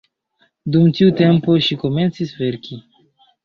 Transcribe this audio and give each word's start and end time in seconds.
Dum 0.75 0.87
tiu 1.01 1.11
tempo 1.21 1.59
ŝi 1.67 1.79
komencis 1.85 2.35
verki. 2.43 2.83